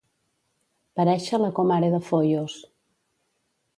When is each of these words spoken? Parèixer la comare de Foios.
Parèixer 0.99 1.39
la 1.43 1.51
comare 1.59 1.91
de 1.97 2.03
Foios. 2.09 2.57